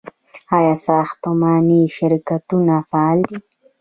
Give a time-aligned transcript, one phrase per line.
[0.55, 3.37] آیا ساختماني شرکتونه فعال دي؟